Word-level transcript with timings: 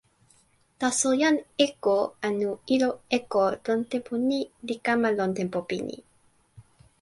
taso 0.79 1.09
jan 1.21 1.37
Eko 1.67 1.97
anu 2.27 2.49
ilo 2.75 2.89
Eko 3.17 3.41
lon 3.65 3.79
tenpo 3.91 4.13
ni 4.27 4.39
li 4.67 4.75
kama 4.85 5.09
lon 5.17 5.31
tenpo 5.37 5.59
pini. 5.69 5.97